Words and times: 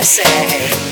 I 0.00 0.02
say. 0.02 0.89